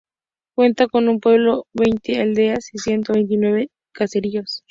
[0.55, 4.59] Cuenta con un pueblo, veinte aldeas y ciento veintinueve caseríos.